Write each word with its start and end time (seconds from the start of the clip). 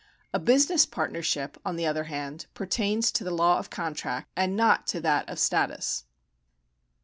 A 0.33 0.39
business 0.39 0.87
partnership, 0.87 1.59
on 1.63 1.75
the 1.75 1.85
other 1.85 2.05
hand, 2.05 2.47
pertains 2.55 3.11
to 3.11 3.23
the 3.23 3.29
law 3.29 3.59
of 3.59 3.69
contract, 3.69 4.31
and 4.35 4.55
not 4.55 4.87
to 4.87 4.99
that 5.01 5.29
of 5.29 5.37
status. 5.37 6.05